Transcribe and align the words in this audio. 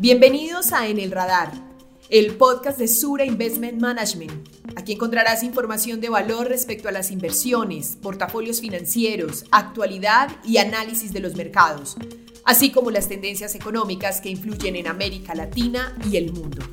Bienvenidos 0.00 0.72
a 0.72 0.86
En 0.86 1.00
el 1.00 1.10
Radar, 1.10 1.50
el 2.08 2.36
podcast 2.36 2.78
de 2.78 2.86
Sura 2.86 3.24
Investment 3.24 3.80
Management. 3.80 4.48
Aquí 4.76 4.92
encontrarás 4.92 5.42
información 5.42 6.00
de 6.00 6.08
valor 6.08 6.46
respecto 6.46 6.88
a 6.88 6.92
las 6.92 7.10
inversiones, 7.10 7.98
portafolios 8.00 8.60
financieros, 8.60 9.44
actualidad 9.50 10.30
y 10.44 10.58
análisis 10.58 11.12
de 11.12 11.18
los 11.18 11.34
mercados, 11.34 11.96
así 12.44 12.70
como 12.70 12.92
las 12.92 13.08
tendencias 13.08 13.56
económicas 13.56 14.20
que 14.20 14.28
influyen 14.28 14.76
en 14.76 14.86
América 14.86 15.34
Latina 15.34 15.98
y 16.08 16.16
el 16.16 16.32
mundo. 16.32 16.64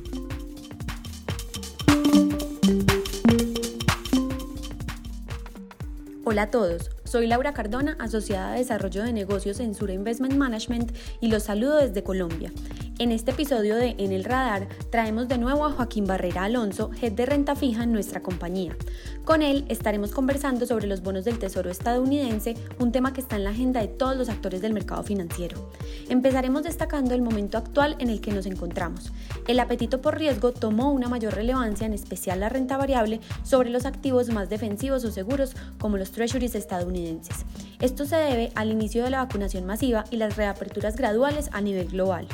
Hola 6.22 6.42
a 6.42 6.50
todos, 6.52 6.90
soy 7.02 7.26
Laura 7.26 7.54
Cardona, 7.54 7.96
asociada 7.98 8.52
de 8.52 8.58
Desarrollo 8.58 9.02
de 9.02 9.12
Negocios 9.12 9.58
en 9.58 9.74
Sura 9.74 9.94
Investment 9.94 10.34
Management 10.34 10.92
y 11.20 11.26
los 11.26 11.42
saludo 11.42 11.78
desde 11.78 12.04
Colombia. 12.04 12.52
En 12.98 13.12
este 13.12 13.32
episodio 13.32 13.76
de 13.76 13.94
En 13.98 14.10
el 14.10 14.24
Radar 14.24 14.68
traemos 14.88 15.28
de 15.28 15.36
nuevo 15.36 15.66
a 15.66 15.70
Joaquín 15.70 16.06
Barrera 16.06 16.44
Alonso, 16.44 16.90
head 17.02 17.12
de 17.12 17.26
renta 17.26 17.54
fija 17.54 17.82
en 17.82 17.92
nuestra 17.92 18.22
compañía. 18.22 18.74
Con 19.22 19.42
él 19.42 19.66
estaremos 19.68 20.12
conversando 20.12 20.64
sobre 20.64 20.86
los 20.86 21.02
bonos 21.02 21.26
del 21.26 21.38
Tesoro 21.38 21.68
estadounidense, 21.68 22.54
un 22.78 22.92
tema 22.92 23.12
que 23.12 23.20
está 23.20 23.36
en 23.36 23.44
la 23.44 23.50
agenda 23.50 23.82
de 23.82 23.88
todos 23.88 24.16
los 24.16 24.30
actores 24.30 24.62
del 24.62 24.72
mercado 24.72 25.02
financiero. 25.02 25.70
Empezaremos 26.08 26.62
destacando 26.62 27.14
el 27.14 27.20
momento 27.20 27.58
actual 27.58 27.96
en 27.98 28.08
el 28.08 28.22
que 28.22 28.32
nos 28.32 28.46
encontramos. 28.46 29.12
El 29.46 29.60
apetito 29.60 30.00
por 30.00 30.16
riesgo 30.16 30.52
tomó 30.52 30.90
una 30.90 31.08
mayor 31.08 31.34
relevancia, 31.34 31.86
en 31.86 31.92
especial 31.92 32.40
la 32.40 32.48
renta 32.48 32.78
variable, 32.78 33.20
sobre 33.42 33.68
los 33.68 33.84
activos 33.84 34.30
más 34.30 34.48
defensivos 34.48 35.04
o 35.04 35.10
seguros 35.10 35.54
como 35.78 35.98
los 35.98 36.12
treasuries 36.12 36.54
estadounidenses. 36.54 37.44
Esto 37.78 38.06
se 38.06 38.16
debe 38.16 38.52
al 38.54 38.72
inicio 38.72 39.04
de 39.04 39.10
la 39.10 39.22
vacunación 39.22 39.66
masiva 39.66 40.04
y 40.10 40.16
las 40.16 40.38
reaperturas 40.38 40.96
graduales 40.96 41.50
a 41.52 41.60
nivel 41.60 41.88
global. 41.88 42.26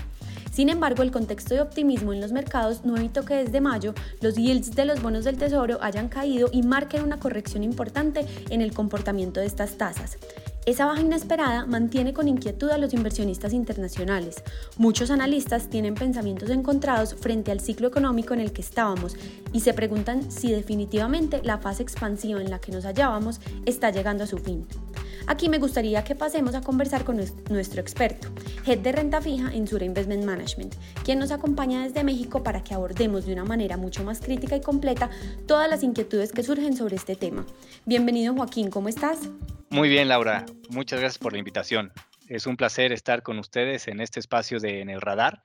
Sin 0.53 0.69
embargo, 0.69 1.03
el 1.03 1.11
contexto 1.11 1.55
de 1.55 1.63
optimismo 1.63 2.13
en 2.13 2.21
los 2.21 2.31
mercados 2.31 2.85
no 2.85 2.97
evitó 2.97 3.25
que 3.25 3.35
desde 3.35 3.63
mayo 3.63 3.95
los 4.21 4.37
yields 4.37 4.73
de 4.73 4.85
los 4.85 5.01
bonos 5.01 5.25
del 5.25 5.39
Tesoro 5.39 5.79
hayan 5.81 6.09
caído 6.09 6.51
y 6.53 6.63
marquen 6.63 7.03
una 7.03 7.19
corrección 7.19 7.65
importante 7.65 8.27
en 8.51 8.61
el 8.61 8.75
comportamiento 8.75 9.41
de 9.41 9.47
estas 9.47 9.79
tasas. 9.79 10.19
Esa 10.67 10.85
baja 10.87 11.01
inesperada 11.01 11.65
mantiene 11.65 12.13
con 12.13 12.29
inquietud 12.29 12.71
a 12.71 12.79
los 12.79 12.93
inversionistas 12.93 13.53
internacionales. 13.55 14.45
Muchos 14.77 15.11
analistas 15.11 15.69
tienen 15.69 15.95
pensamientos 15.95 16.51
encontrados 16.51 17.15
frente 17.15 17.51
al 17.51 17.61
ciclo 17.61 17.89
económico 17.89 18.35
en 18.35 18.41
el 18.41 18.53
que 18.53 18.61
estábamos 18.61 19.17
y 19.53 19.61
se 19.61 19.73
preguntan 19.73 20.31
si 20.31 20.53
definitivamente 20.53 21.41
la 21.43 21.59
fase 21.59 21.83
expansiva 21.83 22.41
en 22.41 22.51
la 22.51 22.61
que 22.61 22.73
nos 22.73 22.85
hallábamos 22.85 23.41
está 23.65 23.91
llegando 23.91 24.23
a 24.23 24.29
su 24.29 24.39
fin. 24.39 24.69
Aquí 25.27 25.49
me 25.49 25.59
gustaría 25.59 26.03
que 26.03 26.15
pasemos 26.15 26.55
a 26.55 26.61
conversar 26.61 27.05
con 27.05 27.17
nuestro 27.17 27.81
experto, 27.81 28.29
Head 28.67 28.79
de 28.79 28.93
Renta 28.93 29.21
Fija 29.21 29.53
en 29.53 29.67
Sura 29.69 29.85
Investment 29.85 30.25
Management, 30.25 30.75
quien 31.05 31.19
nos 31.19 31.31
acompaña 31.31 31.85
desde 31.85 32.03
México 32.03 32.43
para 32.43 32.65
que 32.65 32.75
abordemos 32.75 33.27
de 33.27 33.33
una 33.33 33.45
manera 33.45 33.77
mucho 33.77 34.03
más 34.03 34.21
crítica 34.21 34.57
y 34.57 34.61
completa 34.61 35.11
todas 35.47 35.71
las 35.71 35.83
inquietudes 35.83 36.33
que 36.33 36.43
surgen 36.43 36.77
sobre 36.77 36.97
este 36.97 37.15
tema. 37.15 37.47
Bienvenido 37.87 38.35
Joaquín, 38.35 38.71
¿cómo 38.71 38.89
estás? 38.89 39.21
Muy 39.71 39.89
bien, 39.89 40.09
Laura. 40.09 40.45
Muchas 40.71 41.01
gracias 41.01 41.19
por 41.19 41.33
la 41.33 41.39
invitación. 41.39 41.93
Es 42.29 42.47
un 42.47 42.57
placer 42.57 42.93
estar 42.93 43.23
con 43.23 43.39
ustedes 43.39 43.89
en 43.89 44.01
este 44.01 44.19
espacio 44.19 44.59
de 44.59 44.81
En 44.81 44.91
el 44.91 45.01
Radar 45.01 45.43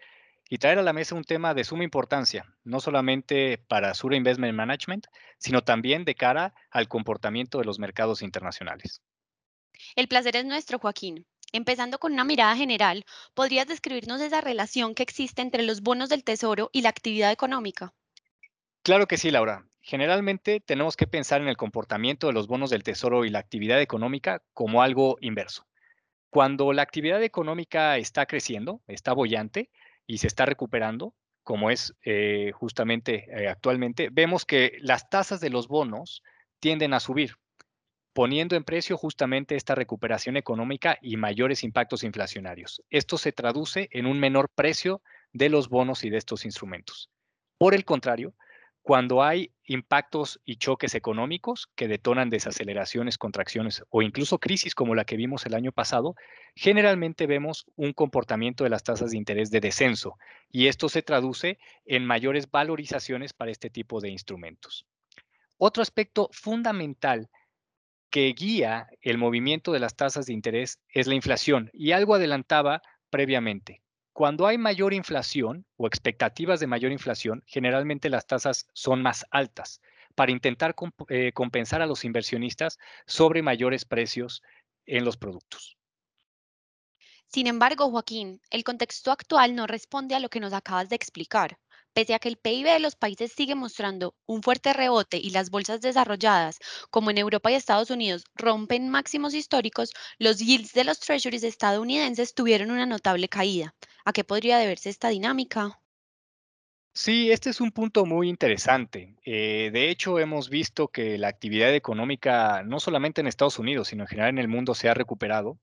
y 0.49 0.57
traer 0.57 0.79
a 0.79 0.83
la 0.83 0.93
mesa 0.93 1.15
un 1.15 1.23
tema 1.23 1.53
de 1.53 1.63
suma 1.63 1.83
importancia, 1.83 2.45
no 2.63 2.79
solamente 2.79 3.57
para 3.67 3.93
Sura 3.93 4.15
Investment 4.15 4.55
Management, 4.55 5.07
sino 5.37 5.61
también 5.61 6.05
de 6.05 6.15
cara 6.15 6.53
al 6.71 6.87
comportamiento 6.87 7.59
de 7.59 7.65
los 7.65 7.79
mercados 7.79 8.21
internacionales. 8.21 9.01
El 9.95 10.07
placer 10.07 10.35
es 10.35 10.45
nuestro, 10.45 10.79
Joaquín. 10.79 11.25
Empezando 11.53 11.97
con 11.97 12.13
una 12.13 12.25
mirada 12.25 12.55
general, 12.55 13.05
¿podrías 13.33 13.67
describirnos 13.67 14.19
esa 14.21 14.41
relación 14.41 14.95
que 14.95 15.03
existe 15.03 15.41
entre 15.41 15.63
los 15.63 15.81
bonos 15.81 16.09
del 16.09 16.23
Tesoro 16.23 16.69
y 16.73 16.81
la 16.81 16.89
actividad 16.89 17.31
económica? 17.31 17.93
Claro 18.83 19.07
que 19.07 19.17
sí, 19.17 19.31
Laura. 19.31 19.65
Generalmente 19.81 20.59
tenemos 20.59 20.97
que 20.97 21.07
pensar 21.07 21.41
en 21.41 21.47
el 21.47 21.55
comportamiento 21.55 22.27
de 22.27 22.33
los 22.33 22.47
bonos 22.47 22.69
del 22.69 22.83
Tesoro 22.83 23.23
y 23.23 23.29
la 23.29 23.39
actividad 23.39 23.81
económica 23.81 24.43
como 24.53 24.81
algo 24.81 25.17
inverso. 25.21 25.65
Cuando 26.29 26.73
la 26.73 26.81
actividad 26.81 27.23
económica 27.23 27.97
está 27.97 28.25
creciendo, 28.25 28.81
está 28.87 29.13
bollante 29.13 29.69
y 30.05 30.17
se 30.17 30.27
está 30.27 30.45
recuperando, 30.45 31.13
como 31.43 31.69
es 31.69 31.95
eh, 32.03 32.51
justamente 32.53 33.25
eh, 33.29 33.47
actualmente, 33.47 34.09
vemos 34.11 34.45
que 34.45 34.77
las 34.81 35.09
tasas 35.09 35.39
de 35.39 35.49
los 35.49 35.69
bonos 35.69 36.21
tienden 36.59 36.93
a 36.93 36.99
subir 36.99 37.37
poniendo 38.17 38.55
en 38.55 38.63
precio 38.63 38.97
justamente 38.97 39.55
esta 39.55 39.75
recuperación 39.75 40.37
económica 40.37 40.97
y 41.03 41.17
mayores 41.17 41.63
impactos 41.63 42.03
inflacionarios. 42.03 42.81
Esto 42.89 43.15
se 43.19 43.31
traduce 43.31 43.89
en 43.91 44.07
un 44.07 44.19
menor 44.19 44.49
precio 44.49 45.03
de 45.33 45.49
los 45.49 45.69
bonos 45.69 46.03
y 46.03 46.09
de 46.09 46.17
estos 46.17 46.43
instrumentos. 46.43 47.11
Por 47.59 47.75
el 47.75 47.85
contrario, 47.85 48.33
cuando 48.81 49.21
hay 49.21 49.51
impactos 49.65 50.41
y 50.45 50.55
choques 50.55 50.95
económicos 50.95 51.69
que 51.75 51.87
detonan 51.87 52.31
desaceleraciones, 52.31 53.19
contracciones 53.19 53.83
o 53.91 54.01
incluso 54.01 54.39
crisis 54.39 54.73
como 54.73 54.95
la 54.95 55.05
que 55.05 55.15
vimos 55.15 55.45
el 55.45 55.53
año 55.53 55.71
pasado, 55.71 56.15
generalmente 56.55 57.27
vemos 57.27 57.67
un 57.75 57.93
comportamiento 57.93 58.63
de 58.63 58.71
las 58.71 58.81
tasas 58.81 59.11
de 59.11 59.17
interés 59.17 59.51
de 59.51 59.59
descenso 59.59 60.17
y 60.49 60.65
esto 60.65 60.89
se 60.89 61.03
traduce 61.03 61.59
en 61.85 62.03
mayores 62.03 62.49
valorizaciones 62.49 63.33
para 63.33 63.51
este 63.51 63.69
tipo 63.69 64.01
de 64.01 64.09
instrumentos. 64.09 64.87
Otro 65.59 65.83
aspecto 65.83 66.29
fundamental 66.31 67.29
que 68.09 68.33
guía 68.33 68.89
el 69.01 69.17
movimiento 69.17 69.71
de 69.71 69.79
las 69.79 69.95
tasas 69.95 70.25
de 70.25 70.33
interés 70.33 70.79
es 70.89 71.07
la 71.07 71.15
inflación. 71.15 71.69
Y 71.73 71.91
algo 71.91 72.15
adelantaba 72.15 72.81
previamente. 73.09 73.81
Cuando 74.13 74.47
hay 74.47 74.57
mayor 74.57 74.93
inflación 74.93 75.65
o 75.75 75.85
expectativas 75.85 76.59
de 76.59 76.67
mayor 76.67 76.91
inflación, 76.91 77.43
generalmente 77.45 78.09
las 78.09 78.25
tasas 78.25 78.67
son 78.73 79.01
más 79.01 79.25
altas 79.29 79.81
para 80.15 80.31
intentar 80.31 80.75
eh, 81.09 81.31
compensar 81.33 81.83
a 81.83 81.85
los 81.85 82.03
inversionistas 82.03 82.79
sobre 83.05 83.43
mayores 83.43 83.85
precios 83.85 84.41
en 84.87 85.05
los 85.05 85.17
productos. 85.17 85.77
Sin 87.27 87.45
embargo, 87.45 87.91
Joaquín, 87.91 88.41
el 88.49 88.63
contexto 88.63 89.11
actual 89.11 89.53
no 89.53 89.67
responde 89.67 90.15
a 90.15 90.19
lo 90.19 90.29
que 90.29 90.39
nos 90.39 90.53
acabas 90.53 90.89
de 90.89 90.95
explicar. 90.95 91.59
Pese 91.97 92.13
a 92.13 92.19
que 92.19 92.29
el 92.29 92.37
PIB 92.37 92.73
de 92.73 92.79
los 92.79 92.95
países 92.95 93.31
sigue 93.31 93.55
mostrando 93.55 94.13
un 94.27 94.43
fuerte 94.43 94.71
rebote 94.71 95.17
y 95.17 95.31
las 95.31 95.49
bolsas 95.49 95.81
desarrolladas, 95.81 96.59
como 96.91 97.09
en 97.09 97.17
Europa 97.17 97.49
y 97.49 97.55
Estados 97.55 97.89
Unidos, 97.89 98.23
rompen 98.35 98.87
máximos 98.89 99.33
históricos, 99.33 99.89
los 100.19 100.37
yields 100.37 100.73
de 100.73 100.83
los 100.83 100.99
treasuries 100.99 101.41
estadounidenses 101.41 102.35
tuvieron 102.35 102.69
una 102.69 102.85
notable 102.85 103.29
caída. 103.29 103.73
¿A 104.05 104.13
qué 104.13 104.23
podría 104.23 104.59
deberse 104.59 104.91
esta 104.91 105.09
dinámica? 105.09 105.81
Sí, 106.93 107.31
este 107.31 107.49
es 107.49 107.61
un 107.61 107.71
punto 107.71 108.05
muy 108.05 108.29
interesante. 108.29 109.15
Eh, 109.25 109.71
de 109.73 109.89
hecho, 109.89 110.19
hemos 110.19 110.51
visto 110.51 110.89
que 110.89 111.17
la 111.17 111.29
actividad 111.29 111.73
económica, 111.73 112.61
no 112.63 112.79
solamente 112.79 113.21
en 113.21 113.27
Estados 113.27 113.57
Unidos, 113.57 113.87
sino 113.87 114.03
en 114.03 114.07
general 114.07 114.29
en 114.29 114.37
el 114.37 114.47
mundo, 114.47 114.75
se 114.75 114.87
ha 114.87 114.93
recuperado. 114.93 115.57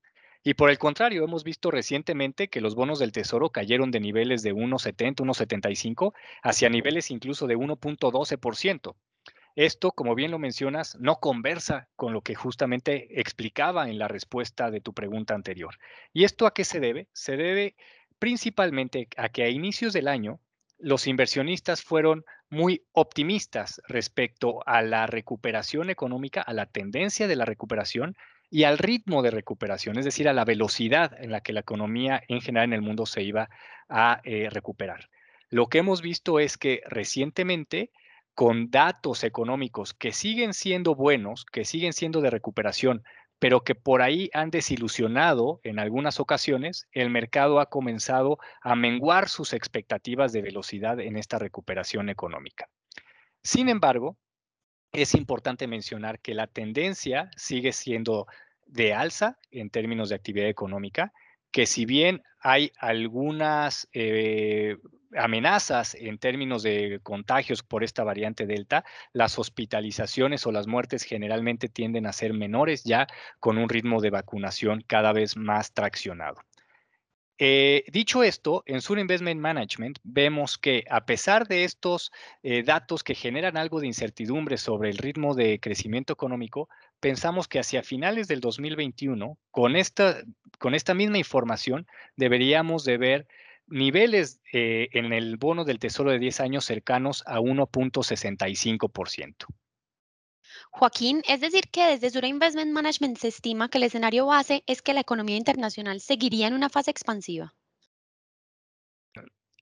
Y 0.46 0.54
por 0.54 0.68
el 0.68 0.76
contrario, 0.78 1.24
hemos 1.24 1.42
visto 1.42 1.70
recientemente 1.70 2.48
que 2.48 2.60
los 2.60 2.74
bonos 2.74 2.98
del 2.98 3.12
Tesoro 3.12 3.48
cayeron 3.48 3.90
de 3.90 3.98
niveles 3.98 4.42
de 4.42 4.54
1,70, 4.54 5.16
1,75 5.24 6.12
hacia 6.42 6.68
niveles 6.68 7.10
incluso 7.10 7.46
de 7.46 7.56
1.12%. 7.56 8.94
Esto, 9.56 9.92
como 9.92 10.14
bien 10.14 10.30
lo 10.30 10.38
mencionas, 10.38 10.98
no 11.00 11.16
conversa 11.16 11.88
con 11.96 12.12
lo 12.12 12.20
que 12.20 12.34
justamente 12.34 13.20
explicaba 13.20 13.88
en 13.88 13.98
la 13.98 14.06
respuesta 14.06 14.70
de 14.70 14.82
tu 14.82 14.92
pregunta 14.92 15.34
anterior. 15.34 15.76
¿Y 16.12 16.24
esto 16.24 16.46
a 16.46 16.52
qué 16.52 16.64
se 16.64 16.78
debe? 16.78 17.08
Se 17.14 17.38
debe 17.38 17.74
principalmente 18.18 19.08
a 19.16 19.30
que 19.30 19.44
a 19.44 19.48
inicios 19.48 19.94
del 19.94 20.08
año 20.08 20.40
los 20.76 21.06
inversionistas 21.06 21.82
fueron 21.82 22.26
muy 22.50 22.84
optimistas 22.92 23.80
respecto 23.88 24.60
a 24.66 24.82
la 24.82 25.06
recuperación 25.06 25.88
económica, 25.88 26.42
a 26.42 26.52
la 26.52 26.66
tendencia 26.66 27.28
de 27.28 27.36
la 27.36 27.46
recuperación 27.46 28.14
y 28.54 28.62
al 28.62 28.78
ritmo 28.78 29.22
de 29.22 29.32
recuperación, 29.32 29.98
es 29.98 30.04
decir, 30.04 30.28
a 30.28 30.32
la 30.32 30.44
velocidad 30.44 31.12
en 31.20 31.32
la 31.32 31.40
que 31.40 31.52
la 31.52 31.58
economía 31.58 32.22
en 32.28 32.40
general 32.40 32.66
en 32.66 32.74
el 32.74 32.82
mundo 32.82 33.04
se 33.04 33.20
iba 33.20 33.50
a 33.88 34.20
eh, 34.22 34.48
recuperar. 34.48 35.10
Lo 35.50 35.66
que 35.66 35.78
hemos 35.78 36.02
visto 36.02 36.38
es 36.38 36.56
que 36.56 36.80
recientemente, 36.86 37.90
con 38.32 38.70
datos 38.70 39.24
económicos 39.24 39.92
que 39.92 40.12
siguen 40.12 40.54
siendo 40.54 40.94
buenos, 40.94 41.44
que 41.46 41.64
siguen 41.64 41.92
siendo 41.92 42.20
de 42.20 42.30
recuperación, 42.30 43.02
pero 43.40 43.64
que 43.64 43.74
por 43.74 44.02
ahí 44.02 44.30
han 44.32 44.52
desilusionado 44.52 45.58
en 45.64 45.80
algunas 45.80 46.20
ocasiones, 46.20 46.86
el 46.92 47.10
mercado 47.10 47.58
ha 47.58 47.70
comenzado 47.70 48.38
a 48.62 48.76
menguar 48.76 49.28
sus 49.28 49.52
expectativas 49.52 50.32
de 50.32 50.42
velocidad 50.42 51.00
en 51.00 51.16
esta 51.16 51.40
recuperación 51.40 52.08
económica. 52.08 52.68
Sin 53.42 53.68
embargo, 53.68 54.16
es 54.94 55.14
importante 55.14 55.66
mencionar 55.66 56.20
que 56.20 56.34
la 56.34 56.46
tendencia 56.46 57.28
sigue 57.36 57.72
siendo 57.72 58.28
de 58.66 58.94
alza 58.94 59.38
en 59.50 59.70
términos 59.70 60.08
de 60.08 60.14
actividad 60.14 60.48
económica, 60.48 61.12
que 61.50 61.66
si 61.66 61.86
bien 61.86 62.22
hay 62.40 62.72
algunas 62.78 63.88
eh, 63.92 64.76
amenazas 65.16 65.94
en 65.94 66.18
términos 66.18 66.62
de 66.62 67.00
contagios 67.02 67.62
por 67.62 67.84
esta 67.84 68.04
variante 68.04 68.46
Delta, 68.46 68.84
las 69.12 69.38
hospitalizaciones 69.38 70.46
o 70.46 70.52
las 70.52 70.66
muertes 70.66 71.04
generalmente 71.04 71.68
tienden 71.68 72.06
a 72.06 72.12
ser 72.12 72.32
menores 72.34 72.84
ya 72.84 73.06
con 73.40 73.58
un 73.58 73.68
ritmo 73.68 74.00
de 74.00 74.10
vacunación 74.10 74.82
cada 74.86 75.12
vez 75.12 75.36
más 75.36 75.72
traccionado. 75.72 76.40
Eh, 77.36 77.84
dicho 77.88 78.22
esto, 78.22 78.62
en 78.64 78.80
Sur 78.80 79.00
Investment 79.00 79.40
Management 79.40 79.98
vemos 80.04 80.56
que 80.56 80.84
a 80.88 81.04
pesar 81.04 81.48
de 81.48 81.64
estos 81.64 82.12
eh, 82.44 82.62
datos 82.62 83.02
que 83.02 83.16
generan 83.16 83.56
algo 83.56 83.80
de 83.80 83.88
incertidumbre 83.88 84.56
sobre 84.56 84.90
el 84.90 84.98
ritmo 84.98 85.34
de 85.34 85.58
crecimiento 85.58 86.12
económico, 86.12 86.68
pensamos 87.04 87.48
que 87.48 87.58
hacia 87.58 87.82
finales 87.82 88.28
del 88.28 88.40
2021, 88.40 89.36
con 89.50 89.76
esta, 89.76 90.22
con 90.58 90.74
esta 90.74 90.94
misma 90.94 91.18
información, 91.18 91.86
deberíamos 92.16 92.84
de 92.84 92.96
ver 92.96 93.28
niveles 93.66 94.40
eh, 94.54 94.88
en 94.92 95.12
el 95.12 95.36
bono 95.36 95.66
del 95.66 95.78
Tesoro 95.78 96.12
de 96.12 96.18
10 96.18 96.40
años 96.40 96.64
cercanos 96.64 97.22
a 97.26 97.40
1.65%. 97.40 99.44
Joaquín, 100.70 101.20
es 101.28 101.42
decir, 101.42 101.68
que 101.70 101.88
desde 101.88 102.08
Sura 102.08 102.26
Investment 102.26 102.72
Management 102.72 103.18
se 103.18 103.28
estima 103.28 103.68
que 103.68 103.76
el 103.76 103.84
escenario 103.84 104.24
base 104.24 104.64
es 104.66 104.80
que 104.80 104.94
la 104.94 105.00
economía 105.00 105.36
internacional 105.36 106.00
seguiría 106.00 106.46
en 106.46 106.54
una 106.54 106.70
fase 106.70 106.90
expansiva. 106.90 107.54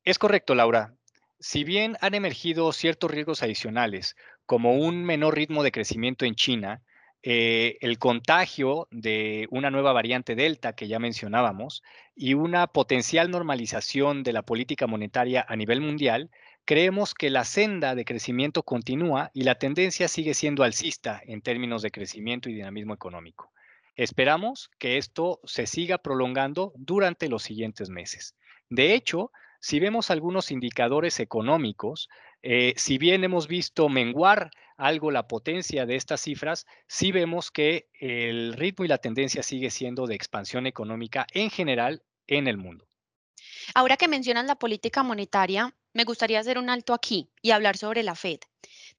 Es 0.04 0.20
correcto, 0.20 0.54
Laura. 0.54 0.94
Si 1.40 1.64
bien 1.64 1.96
han 2.00 2.14
emergido 2.14 2.72
ciertos 2.72 3.10
riesgos 3.10 3.42
adicionales, 3.42 4.14
como 4.46 4.74
un 4.74 5.02
menor 5.02 5.34
ritmo 5.34 5.64
de 5.64 5.72
crecimiento 5.72 6.24
en 6.24 6.36
China, 6.36 6.82
eh, 7.24 7.78
el 7.80 7.98
contagio 7.98 8.88
de 8.90 9.46
una 9.50 9.70
nueva 9.70 9.92
variante 9.92 10.34
Delta 10.34 10.74
que 10.74 10.88
ya 10.88 10.98
mencionábamos 10.98 11.82
y 12.16 12.34
una 12.34 12.66
potencial 12.66 13.30
normalización 13.30 14.24
de 14.24 14.32
la 14.32 14.42
política 14.42 14.88
monetaria 14.88 15.44
a 15.48 15.54
nivel 15.54 15.80
mundial, 15.80 16.30
creemos 16.64 17.14
que 17.14 17.30
la 17.30 17.44
senda 17.44 17.94
de 17.94 18.04
crecimiento 18.04 18.64
continúa 18.64 19.30
y 19.34 19.44
la 19.44 19.54
tendencia 19.54 20.08
sigue 20.08 20.34
siendo 20.34 20.64
alcista 20.64 21.22
en 21.24 21.42
términos 21.42 21.82
de 21.82 21.92
crecimiento 21.92 22.50
y 22.50 22.54
dinamismo 22.54 22.94
económico. 22.94 23.52
Esperamos 23.94 24.70
que 24.78 24.96
esto 24.96 25.40
se 25.44 25.66
siga 25.66 25.98
prolongando 25.98 26.72
durante 26.76 27.28
los 27.28 27.42
siguientes 27.44 27.88
meses. 27.88 28.34
De 28.68 28.94
hecho, 28.94 29.30
si 29.60 29.78
vemos 29.78 30.10
algunos 30.10 30.50
indicadores 30.50 31.20
económicos, 31.20 32.08
eh, 32.42 32.74
si 32.76 32.98
bien 32.98 33.24
hemos 33.24 33.46
visto 33.48 33.88
menguar 33.88 34.50
algo 34.76 35.10
la 35.10 35.28
potencia 35.28 35.86
de 35.86 35.96
estas 35.96 36.20
cifras, 36.20 36.66
sí 36.88 37.12
vemos 37.12 37.50
que 37.50 37.88
el 38.00 38.54
ritmo 38.54 38.84
y 38.84 38.88
la 38.88 38.98
tendencia 38.98 39.42
sigue 39.42 39.70
siendo 39.70 40.06
de 40.06 40.14
expansión 40.14 40.66
económica 40.66 41.26
en 41.32 41.50
general 41.50 42.02
en 42.26 42.48
el 42.48 42.56
mundo. 42.56 42.86
Ahora 43.74 43.96
que 43.96 44.08
mencionas 44.08 44.46
la 44.46 44.56
política 44.56 45.02
monetaria, 45.02 45.74
me 45.92 46.04
gustaría 46.04 46.40
hacer 46.40 46.58
un 46.58 46.70
alto 46.70 46.94
aquí 46.94 47.30
y 47.42 47.50
hablar 47.50 47.76
sobre 47.76 48.02
la 48.02 48.14
Fed. 48.14 48.40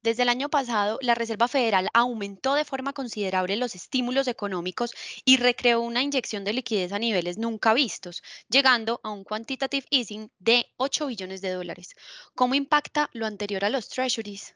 Desde 0.01 0.23
el 0.23 0.29
año 0.29 0.49
pasado, 0.49 0.99
la 1.01 1.15
Reserva 1.15 1.47
Federal 1.47 1.89
aumentó 1.93 2.55
de 2.55 2.65
forma 2.65 2.93
considerable 2.93 3.55
los 3.55 3.75
estímulos 3.75 4.27
económicos 4.27 4.93
y 5.25 5.37
recreó 5.37 5.81
una 5.81 6.03
inyección 6.03 6.43
de 6.43 6.53
liquidez 6.53 6.91
a 6.91 6.99
niveles 6.99 7.37
nunca 7.37 7.73
vistos, 7.73 8.21
llegando 8.49 8.99
a 9.03 9.11
un 9.11 9.23
quantitative 9.23 9.87
easing 9.89 10.29
de 10.39 10.67
8 10.77 11.07
billones 11.07 11.41
de 11.41 11.51
dólares. 11.51 11.95
¿Cómo 12.35 12.55
impacta 12.55 13.09
lo 13.13 13.25
anterior 13.25 13.63
a 13.65 13.69
los 13.69 13.87
treasuries? 13.89 14.55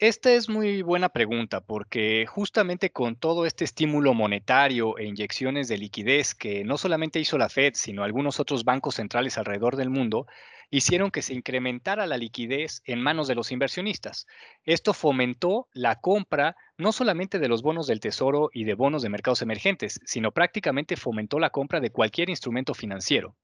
Esta 0.00 0.32
es 0.32 0.48
muy 0.48 0.82
buena 0.82 1.08
pregunta 1.08 1.60
porque 1.60 2.24
justamente 2.26 2.90
con 2.90 3.16
todo 3.16 3.46
este 3.46 3.64
estímulo 3.64 4.14
monetario 4.14 4.96
e 4.96 5.06
inyecciones 5.06 5.66
de 5.66 5.76
liquidez 5.76 6.36
que 6.36 6.62
no 6.62 6.78
solamente 6.78 7.18
hizo 7.18 7.36
la 7.36 7.48
Fed, 7.48 7.72
sino 7.74 8.04
algunos 8.04 8.38
otros 8.38 8.62
bancos 8.62 8.94
centrales 8.94 9.38
alrededor 9.38 9.74
del 9.74 9.90
mundo, 9.90 10.28
hicieron 10.70 11.10
que 11.10 11.20
se 11.20 11.34
incrementara 11.34 12.06
la 12.06 12.16
liquidez 12.16 12.80
en 12.84 13.00
manos 13.00 13.26
de 13.26 13.34
los 13.34 13.50
inversionistas. 13.50 14.28
Esto 14.62 14.94
fomentó 14.94 15.66
la 15.72 15.96
compra 15.96 16.54
no 16.76 16.92
solamente 16.92 17.40
de 17.40 17.48
los 17.48 17.62
bonos 17.62 17.88
del 17.88 17.98
Tesoro 17.98 18.50
y 18.52 18.62
de 18.62 18.74
bonos 18.74 19.02
de 19.02 19.08
mercados 19.08 19.42
emergentes, 19.42 19.98
sino 20.04 20.30
prácticamente 20.30 20.94
fomentó 20.94 21.40
la 21.40 21.50
compra 21.50 21.80
de 21.80 21.90
cualquier 21.90 22.30
instrumento 22.30 22.72
financiero. 22.72 23.34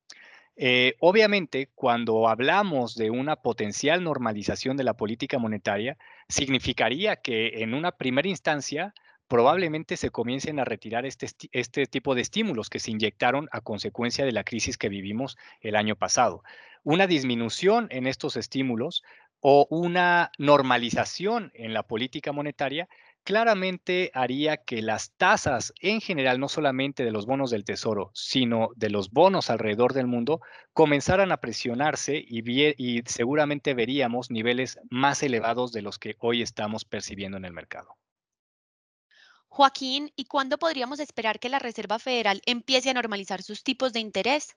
Eh, 0.56 0.94
obviamente, 1.00 1.70
cuando 1.74 2.28
hablamos 2.28 2.94
de 2.94 3.10
una 3.10 3.36
potencial 3.36 4.04
normalización 4.04 4.76
de 4.76 4.84
la 4.84 4.94
política 4.94 5.38
monetaria, 5.38 5.98
significaría 6.28 7.16
que 7.16 7.62
en 7.62 7.74
una 7.74 7.92
primera 7.92 8.28
instancia 8.28 8.94
probablemente 9.26 9.96
se 9.96 10.10
comiencen 10.10 10.60
a 10.60 10.64
retirar 10.64 11.06
este, 11.06 11.28
este 11.52 11.86
tipo 11.86 12.14
de 12.14 12.20
estímulos 12.20 12.70
que 12.70 12.78
se 12.78 12.92
inyectaron 12.92 13.48
a 13.50 13.62
consecuencia 13.62 14.24
de 14.24 14.32
la 14.32 14.44
crisis 14.44 14.78
que 14.78 14.88
vivimos 14.88 15.36
el 15.60 15.74
año 15.76 15.96
pasado. 15.96 16.44
Una 16.84 17.06
disminución 17.06 17.88
en 17.90 18.06
estos 18.06 18.36
estímulos 18.36 19.02
o 19.40 19.66
una 19.70 20.30
normalización 20.38 21.50
en 21.54 21.74
la 21.74 21.82
política 21.82 22.32
monetaria 22.32 22.88
claramente 23.24 24.10
haría 24.14 24.58
que 24.58 24.82
las 24.82 25.12
tasas 25.12 25.72
en 25.80 26.00
general, 26.00 26.38
no 26.38 26.48
solamente 26.48 27.04
de 27.04 27.10
los 27.10 27.26
bonos 27.26 27.50
del 27.50 27.64
tesoro, 27.64 28.10
sino 28.14 28.68
de 28.76 28.90
los 28.90 29.10
bonos 29.10 29.50
alrededor 29.50 29.94
del 29.94 30.06
mundo, 30.06 30.40
comenzaran 30.72 31.32
a 31.32 31.38
presionarse 31.38 32.22
y, 32.24 33.02
seguramente 33.06 33.74
veríamos 33.74 34.30
niveles 34.30 34.78
más 34.90 35.22
elevados 35.22 35.72
de 35.72 35.82
los 35.82 35.98
que 35.98 36.16
hoy 36.20 36.42
estamos 36.42 36.84
percibiendo 36.84 37.38
en 37.38 37.46
el 37.46 37.52
mercado. 37.52 37.96
Joaquín, 39.48 40.12
¿y 40.16 40.26
cuándo 40.26 40.58
podríamos 40.58 41.00
esperar 41.00 41.38
que 41.38 41.48
la 41.48 41.58
Reserva 41.58 41.98
Federal 41.98 42.42
empiece 42.44 42.90
a 42.90 42.94
normalizar 42.94 43.42
sus 43.42 43.62
tipos 43.62 43.92
de 43.92 44.00
interés? 44.00 44.56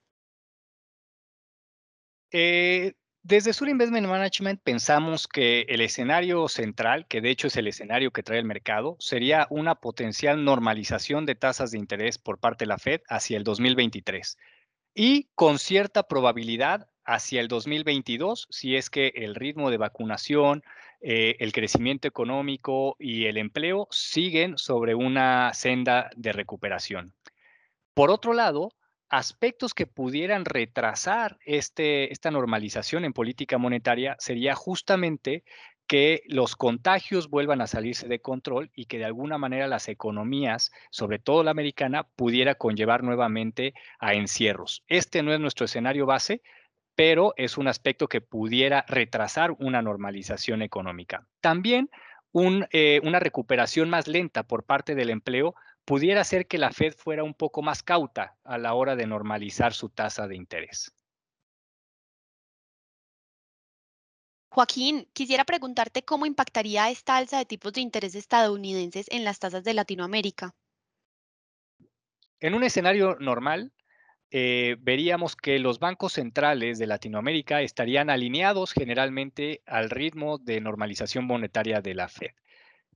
Eh, 2.31 2.93
desde 3.27 3.51
Sur 3.51 3.67
Investment 3.67 4.07
Management 4.07 4.61
pensamos 4.63 5.27
que 5.27 5.65
el 5.67 5.81
escenario 5.81 6.47
central, 6.47 7.07
que 7.07 7.19
de 7.19 7.29
hecho 7.29 7.47
es 7.47 7.57
el 7.57 7.67
escenario 7.67 8.11
que 8.11 8.23
trae 8.23 8.39
el 8.39 8.45
mercado, 8.45 8.95
sería 8.99 9.47
una 9.49 9.75
potencial 9.75 10.45
normalización 10.45 11.25
de 11.25 11.35
tasas 11.35 11.71
de 11.71 11.77
interés 11.77 12.17
por 12.17 12.39
parte 12.39 12.63
de 12.63 12.69
la 12.69 12.77
Fed 12.77 13.01
hacia 13.09 13.35
el 13.35 13.43
2023 13.43 14.37
y 14.95 15.27
con 15.35 15.59
cierta 15.59 16.03
probabilidad 16.03 16.87
hacia 17.03 17.41
el 17.41 17.49
2022 17.49 18.47
si 18.49 18.77
es 18.77 18.89
que 18.89 19.11
el 19.13 19.35
ritmo 19.35 19.71
de 19.71 19.77
vacunación, 19.77 20.63
eh, 21.01 21.35
el 21.39 21.51
crecimiento 21.51 22.07
económico 22.07 22.95
y 22.97 23.25
el 23.25 23.35
empleo 23.35 23.89
siguen 23.91 24.57
sobre 24.57 24.95
una 24.95 25.53
senda 25.53 26.09
de 26.15 26.31
recuperación. 26.31 27.13
Por 27.93 28.09
otro 28.09 28.31
lado, 28.31 28.71
aspectos 29.09 29.73
que 29.73 29.87
pudieran 29.87 30.45
retrasar 30.45 31.37
este, 31.45 32.11
esta 32.11 32.31
normalización 32.31 33.05
en 33.05 33.13
política 33.13 33.57
monetaria 33.57 34.15
sería 34.19 34.55
justamente 34.55 35.43
que 35.87 36.23
los 36.27 36.57
contagios 36.57 37.29
vuelvan 37.29 37.61
a 37.61 37.67
salirse 37.67 38.07
de 38.07 38.19
control 38.19 38.69
y 38.75 38.85
que 38.85 38.97
de 38.97 39.05
alguna 39.05 39.37
manera 39.37 39.67
las 39.67 39.87
economías, 39.87 40.71
sobre 40.91 41.17
todo 41.17 41.43
la 41.43 41.51
americana, 41.51 42.03
pudiera 42.03 42.55
conllevar 42.55 43.03
nuevamente 43.03 43.73
a 43.99 44.13
encierros. 44.13 44.83
Este 44.87 45.23
no 45.23 45.33
es 45.33 45.39
nuestro 45.39 45.65
escenario 45.65 46.05
base, 46.05 46.41
pero 46.95 47.33
es 47.37 47.57
un 47.57 47.69
aspecto 47.69 48.09
que 48.09 48.21
pudiera 48.21 48.83
retrasar 48.87 49.51
una 49.59 49.81
normalización 49.81 50.61
económica. 50.61 51.25
También 51.39 51.89
eh, 52.71 52.99
una 53.03 53.19
recuperación 53.19 53.89
más 53.89 54.07
lenta 54.07 54.43
por 54.43 54.63
parte 54.63 54.93
del 54.93 55.09
empleo 55.09 55.55
pudiera 55.87 56.21
ser 56.25 56.47
que 56.47 56.57
la 56.57 56.73
Fed 56.73 56.93
fuera 56.93 57.23
un 57.23 57.33
poco 57.33 57.61
más 57.61 57.81
cauta 57.81 58.35
a 58.43 58.57
la 58.57 58.73
hora 58.73 58.97
de 58.97 59.07
normalizar 59.07 59.73
su 59.73 59.87
tasa 59.87 60.27
de 60.27 60.35
interés. 60.35 60.93
Joaquín, 64.49 65.07
quisiera 65.13 65.45
preguntarte 65.45 66.03
cómo 66.03 66.25
impactaría 66.25 66.89
esta 66.89 67.15
alza 67.15 67.37
de 67.37 67.45
tipos 67.45 67.71
de 67.71 67.81
interés 67.81 68.15
estadounidenses 68.15 69.05
en 69.09 69.23
las 69.23 69.39
tasas 69.39 69.63
de 69.63 69.73
Latinoamérica. 69.73 70.53
En 72.41 72.53
un 72.53 72.65
escenario 72.65 73.15
normal, 73.21 73.71
eh, 74.29 74.75
veríamos 74.79 75.37
que 75.37 75.57
los 75.57 75.79
bancos 75.79 76.13
centrales 76.13 76.79
de 76.79 76.87
Latinoamérica 76.87 77.61
estarían 77.61 78.09
alineados 78.09 78.73
generalmente 78.73 79.61
al 79.65 79.89
ritmo 79.89 80.37
de 80.37 80.59
normalización 80.59 81.23
monetaria 81.23 81.79
de 81.79 81.95
la 81.95 82.09
Fed. 82.09 82.31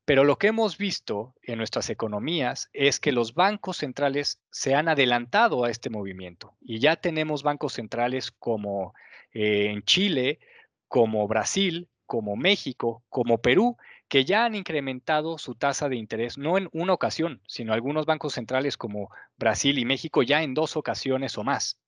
Pero 0.06 0.24
lo 0.24 0.38
que 0.38 0.48
hemos 0.48 0.78
visto 0.78 1.36
en 1.44 1.58
nuestras 1.58 1.90
economías 1.90 2.70
es 2.74 3.00
que 3.00 3.12
los 3.12 3.34
bancos 3.34 3.78
centrales 3.78 4.42
se 4.50 4.74
han 4.74 4.88
adelantado 4.88 5.64
a 5.64 5.70
este 5.70 5.90
movimiento 5.90 6.56
y 6.60 6.80
ya 6.80 6.96
tenemos 6.96 7.44
bancos 7.44 7.74
centrales 7.74 8.32
como 8.32 8.94
eh, 9.34 9.68
en 9.70 9.84
Chile, 9.84 10.40
como 10.88 11.28
Brasil, 11.28 11.88
como 12.06 12.36
México, 12.36 13.04
como 13.10 13.42
Perú, 13.42 13.78
que 14.10 14.26
ya 14.26 14.44
han 14.44 14.56
incrementado 14.56 15.38
su 15.38 15.56
tasa 15.56 15.88
de 15.88 15.96
interés, 15.96 16.38
no 16.38 16.58
en 16.58 16.68
una 16.74 16.92
ocasión, 16.92 17.42
sino 17.48 17.72
algunos 17.72 18.06
bancos 18.06 18.34
centrales 18.34 18.76
como 18.76 19.10
Brasil 19.38 19.80
y 19.80 19.86
México 19.86 20.22
ya 20.22 20.44
en 20.44 20.54
dos 20.54 20.76
ocasiones 20.76 21.38
o 21.38 21.46
más. 21.46 21.80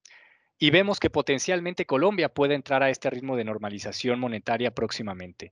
Y 0.57 0.69
vemos 0.69 1.01
que 1.01 1.09
potencialmente 1.09 1.85
Colombia 1.85 2.29
puede 2.29 2.55
entrar 2.55 2.83
a 2.83 2.89
este 2.89 3.09
ritmo 3.09 3.35
de 3.35 3.43
normalización 3.43 4.21
monetaria 4.21 4.71
próximamente. 4.71 5.51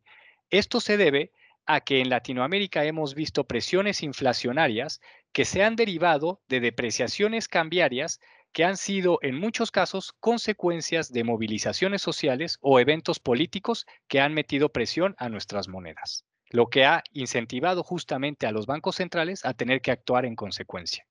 Esto 0.49 0.79
se 0.79 0.95
debe 0.95 1.33
a 1.65 1.81
que 1.81 2.01
en 2.01 2.09
Latinoamérica 2.09 2.85
hemos 2.85 3.15
visto 3.15 3.45
presiones 3.45 4.03
inflacionarias 4.03 4.99
que 5.31 5.45
se 5.45 5.63
han 5.63 5.75
derivado 5.75 6.41
de 6.47 6.59
depreciaciones 6.59 7.47
cambiarias 7.47 8.19
que 8.51 8.65
han 8.65 8.77
sido 8.77 9.19
en 9.21 9.39
muchos 9.39 9.71
casos 9.71 10.13
consecuencias 10.19 11.11
de 11.11 11.23
movilizaciones 11.23 12.01
sociales 12.01 12.57
o 12.61 12.79
eventos 12.79 13.19
políticos 13.19 13.85
que 14.07 14.19
han 14.19 14.33
metido 14.33 14.69
presión 14.69 15.15
a 15.17 15.29
nuestras 15.29 15.67
monedas, 15.67 16.25
lo 16.49 16.69
que 16.69 16.85
ha 16.85 17.03
incentivado 17.13 17.83
justamente 17.83 18.47
a 18.47 18.51
los 18.51 18.65
bancos 18.65 18.97
centrales 18.97 19.45
a 19.45 19.53
tener 19.53 19.81
que 19.81 19.91
actuar 19.91 20.25
en 20.25 20.35
consecuencia. 20.35 21.05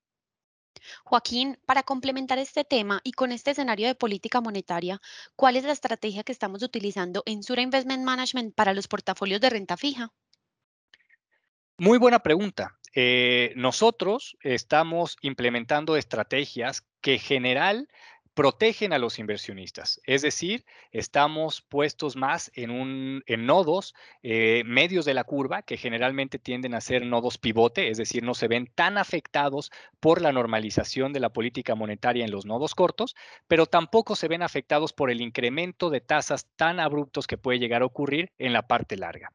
Joaquín, 1.03 1.59
para 1.65 1.83
complementar 1.83 2.39
este 2.39 2.63
tema 2.63 3.01
y 3.03 3.11
con 3.11 3.31
este 3.31 3.51
escenario 3.51 3.87
de 3.87 3.95
política 3.95 4.41
monetaria, 4.41 5.01
¿cuál 5.35 5.55
es 5.55 5.63
la 5.63 5.73
estrategia 5.73 6.23
que 6.23 6.31
estamos 6.31 6.63
utilizando 6.63 7.23
en 7.25 7.43
Sura 7.43 7.61
Investment 7.61 8.03
Management 8.03 8.55
para 8.55 8.73
los 8.73 8.87
portafolios 8.87 9.41
de 9.41 9.49
renta 9.49 9.77
fija? 9.77 10.11
Muy 11.81 11.97
buena 11.97 12.19
pregunta. 12.19 12.77
Eh, 12.93 13.53
nosotros 13.55 14.37
estamos 14.41 15.17
implementando 15.23 15.97
estrategias 15.97 16.85
que 17.01 17.13
en 17.13 17.19
general 17.19 17.87
protegen 18.35 18.93
a 18.93 18.99
los 18.99 19.17
inversionistas. 19.17 19.99
Es 20.03 20.21
decir, 20.21 20.63
estamos 20.91 21.63
puestos 21.63 22.15
más 22.15 22.51
en, 22.53 22.69
un, 22.69 23.23
en 23.25 23.47
nodos 23.47 23.95
eh, 24.21 24.61
medios 24.63 25.05
de 25.05 25.15
la 25.15 25.23
curva 25.23 25.63
que 25.63 25.75
generalmente 25.75 26.37
tienden 26.37 26.75
a 26.75 26.81
ser 26.81 27.03
nodos 27.03 27.39
pivote, 27.39 27.89
es 27.89 27.97
decir, 27.97 28.21
no 28.21 28.35
se 28.35 28.47
ven 28.47 28.67
tan 28.75 28.99
afectados 28.99 29.71
por 29.99 30.21
la 30.21 30.31
normalización 30.31 31.13
de 31.13 31.19
la 31.19 31.33
política 31.33 31.73
monetaria 31.73 32.25
en 32.25 32.31
los 32.31 32.45
nodos 32.45 32.75
cortos, 32.75 33.15
pero 33.47 33.65
tampoco 33.65 34.15
se 34.15 34.27
ven 34.27 34.43
afectados 34.43 34.93
por 34.93 35.09
el 35.09 35.19
incremento 35.19 35.89
de 35.89 36.01
tasas 36.01 36.45
tan 36.55 36.79
abruptos 36.79 37.25
que 37.25 37.39
puede 37.39 37.57
llegar 37.57 37.81
a 37.81 37.85
ocurrir 37.85 38.31
en 38.37 38.53
la 38.53 38.67
parte 38.67 38.97
larga. 38.97 39.33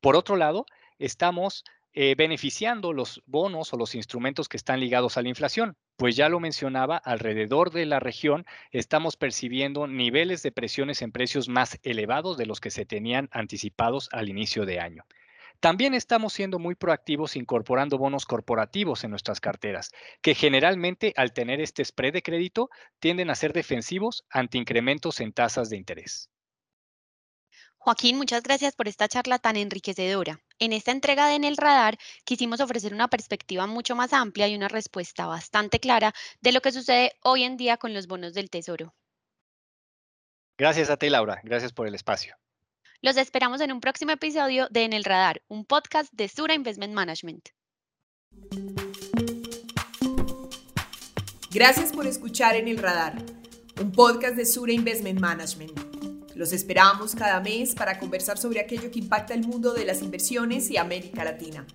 Por 0.00 0.14
otro 0.14 0.36
lado, 0.36 0.64
estamos 1.00 1.64
eh, 2.00 2.14
beneficiando 2.16 2.92
los 2.92 3.24
bonos 3.26 3.72
o 3.72 3.76
los 3.76 3.96
instrumentos 3.96 4.48
que 4.48 4.56
están 4.56 4.78
ligados 4.78 5.16
a 5.16 5.22
la 5.22 5.30
inflación. 5.30 5.76
Pues 5.96 6.14
ya 6.14 6.28
lo 6.28 6.38
mencionaba, 6.38 6.96
alrededor 6.96 7.72
de 7.72 7.86
la 7.86 7.98
región 7.98 8.46
estamos 8.70 9.16
percibiendo 9.16 9.88
niveles 9.88 10.44
de 10.44 10.52
presiones 10.52 11.02
en 11.02 11.10
precios 11.10 11.48
más 11.48 11.80
elevados 11.82 12.38
de 12.38 12.46
los 12.46 12.60
que 12.60 12.70
se 12.70 12.86
tenían 12.86 13.28
anticipados 13.32 14.08
al 14.12 14.28
inicio 14.28 14.64
de 14.64 14.78
año. 14.78 15.06
También 15.58 15.92
estamos 15.92 16.32
siendo 16.32 16.60
muy 16.60 16.76
proactivos 16.76 17.34
incorporando 17.34 17.98
bonos 17.98 18.26
corporativos 18.26 19.02
en 19.02 19.10
nuestras 19.10 19.40
carteras, 19.40 19.90
que 20.22 20.36
generalmente 20.36 21.12
al 21.16 21.32
tener 21.32 21.60
este 21.60 21.84
spread 21.84 22.12
de 22.12 22.22
crédito 22.22 22.70
tienden 23.00 23.28
a 23.28 23.34
ser 23.34 23.52
defensivos 23.52 24.24
ante 24.30 24.56
incrementos 24.56 25.18
en 25.18 25.32
tasas 25.32 25.68
de 25.68 25.78
interés. 25.78 26.30
Joaquín, 27.88 28.18
muchas 28.18 28.42
gracias 28.42 28.76
por 28.76 28.86
esta 28.86 29.08
charla 29.08 29.38
tan 29.38 29.56
enriquecedora. 29.56 30.42
En 30.58 30.74
esta 30.74 30.92
entrega 30.92 31.26
de 31.26 31.36
En 31.36 31.44
el 31.44 31.56
Radar 31.56 31.96
quisimos 32.24 32.60
ofrecer 32.60 32.92
una 32.92 33.08
perspectiva 33.08 33.66
mucho 33.66 33.96
más 33.96 34.12
amplia 34.12 34.46
y 34.46 34.54
una 34.54 34.68
respuesta 34.68 35.24
bastante 35.24 35.80
clara 35.80 36.12
de 36.42 36.52
lo 36.52 36.60
que 36.60 36.70
sucede 36.70 37.12
hoy 37.22 37.44
en 37.44 37.56
día 37.56 37.78
con 37.78 37.94
los 37.94 38.06
bonos 38.06 38.34
del 38.34 38.50
Tesoro. 38.50 38.94
Gracias 40.58 40.90
a 40.90 40.98
ti, 40.98 41.08
Laura. 41.08 41.40
Gracias 41.44 41.72
por 41.72 41.86
el 41.86 41.94
espacio. 41.94 42.36
Los 43.00 43.16
esperamos 43.16 43.62
en 43.62 43.72
un 43.72 43.80
próximo 43.80 44.12
episodio 44.12 44.68
de 44.68 44.84
En 44.84 44.92
el 44.92 45.04
Radar, 45.04 45.40
un 45.48 45.64
podcast 45.64 46.12
de 46.12 46.28
Sura 46.28 46.52
Investment 46.52 46.92
Management. 46.92 47.48
Gracias 51.50 51.90
por 51.94 52.06
escuchar 52.06 52.54
En 52.54 52.68
el 52.68 52.76
Radar, 52.76 53.16
un 53.80 53.92
podcast 53.92 54.36
de 54.36 54.44
Sura 54.44 54.72
Investment 54.72 55.20
Management. 55.20 55.87
Los 56.38 56.52
esperamos 56.52 57.16
cada 57.16 57.40
mes 57.40 57.74
para 57.74 57.98
conversar 57.98 58.38
sobre 58.38 58.60
aquello 58.60 58.92
que 58.92 59.00
impacta 59.00 59.34
el 59.34 59.44
mundo 59.44 59.74
de 59.74 59.84
las 59.84 60.02
inversiones 60.02 60.70
y 60.70 60.76
América 60.76 61.24
Latina. 61.24 61.66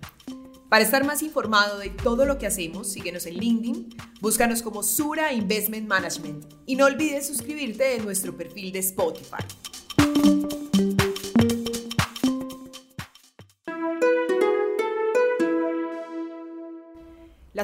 Para 0.70 0.82
estar 0.82 1.04
más 1.04 1.22
informado 1.22 1.78
de 1.78 1.90
todo 1.90 2.24
lo 2.24 2.38
que 2.38 2.46
hacemos, 2.46 2.90
síguenos 2.90 3.26
en 3.26 3.34
LinkedIn, 3.34 3.94
búscanos 4.22 4.62
como 4.62 4.82
Sura 4.82 5.34
Investment 5.34 5.86
Management 5.86 6.46
y 6.64 6.76
no 6.76 6.86
olvides 6.86 7.26
suscribirte 7.26 7.96
en 7.96 8.06
nuestro 8.06 8.34
perfil 8.38 8.72
de 8.72 8.78
Spotify. 8.78 9.44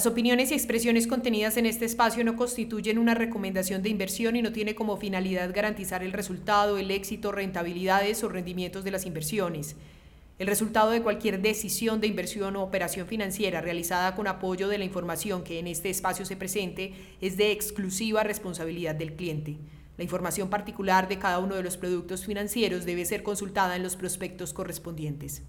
Las 0.00 0.06
opiniones 0.06 0.50
y 0.50 0.54
expresiones 0.54 1.06
contenidas 1.06 1.58
en 1.58 1.66
este 1.66 1.84
espacio 1.84 2.24
no 2.24 2.34
constituyen 2.34 2.96
una 2.96 3.14
recomendación 3.14 3.82
de 3.82 3.90
inversión 3.90 4.34
y 4.34 4.40
no 4.40 4.50
tiene 4.50 4.74
como 4.74 4.96
finalidad 4.96 5.54
garantizar 5.54 6.02
el 6.02 6.14
resultado, 6.14 6.78
el 6.78 6.90
éxito, 6.90 7.32
rentabilidades 7.32 8.24
o 8.24 8.30
rendimientos 8.30 8.82
de 8.82 8.92
las 8.92 9.04
inversiones. 9.04 9.76
El 10.38 10.46
resultado 10.46 10.90
de 10.90 11.02
cualquier 11.02 11.42
decisión 11.42 12.00
de 12.00 12.06
inversión 12.06 12.56
o 12.56 12.62
operación 12.62 13.08
financiera 13.08 13.60
realizada 13.60 14.16
con 14.16 14.26
apoyo 14.26 14.68
de 14.68 14.78
la 14.78 14.86
información 14.86 15.44
que 15.44 15.58
en 15.58 15.66
este 15.66 15.90
espacio 15.90 16.24
se 16.24 16.34
presente 16.34 16.94
es 17.20 17.36
de 17.36 17.52
exclusiva 17.52 18.22
responsabilidad 18.22 18.94
del 18.94 19.16
cliente. 19.16 19.58
La 19.98 20.04
información 20.04 20.48
particular 20.48 21.08
de 21.08 21.18
cada 21.18 21.40
uno 21.40 21.56
de 21.56 21.62
los 21.62 21.76
productos 21.76 22.24
financieros 22.24 22.86
debe 22.86 23.04
ser 23.04 23.22
consultada 23.22 23.76
en 23.76 23.82
los 23.82 23.96
prospectos 23.96 24.54
correspondientes. 24.54 25.42